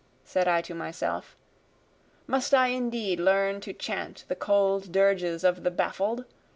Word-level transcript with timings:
said 0.25 0.47
I 0.47 0.63
to 0.63 0.73
myself, 0.73 1.37
Must 2.25 2.55
I 2.55 2.69
indeed 2.69 3.19
learn 3.19 3.61
to 3.61 3.71
chant 3.71 4.25
the 4.27 4.35
cold 4.35 4.91
dirges 4.91 5.43
of 5.43 5.61
the 5.61 5.69
baffled? 5.69 6.25